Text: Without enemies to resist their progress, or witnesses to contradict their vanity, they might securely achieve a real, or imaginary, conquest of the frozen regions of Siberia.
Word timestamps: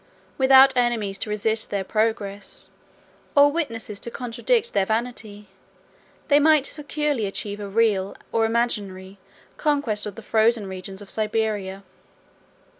Without 0.39 0.75
enemies 0.75 1.19
to 1.19 1.29
resist 1.29 1.69
their 1.69 1.83
progress, 1.83 2.71
or 3.35 3.51
witnesses 3.51 3.99
to 3.99 4.09
contradict 4.09 4.73
their 4.73 4.83
vanity, 4.87 5.47
they 6.27 6.39
might 6.39 6.65
securely 6.65 7.27
achieve 7.27 7.59
a 7.59 7.67
real, 7.69 8.15
or 8.31 8.43
imaginary, 8.45 9.19
conquest 9.57 10.07
of 10.07 10.15
the 10.15 10.23
frozen 10.23 10.65
regions 10.65 11.03
of 11.03 11.09
Siberia. 11.11 11.83